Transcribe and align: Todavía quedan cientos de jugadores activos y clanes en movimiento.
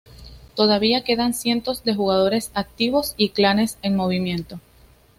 Todavía 0.55 1.03
quedan 1.03 1.35
cientos 1.35 1.83
de 1.83 1.93
jugadores 1.93 2.49
activos 2.55 3.13
y 3.17 3.29
clanes 3.29 3.77
en 3.83 3.95
movimiento. 3.95 4.59